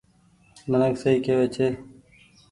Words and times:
منک 0.69 0.93
سئي 1.01 1.17
ڪيوي 1.25 1.47
ڇي۔ 1.55 1.67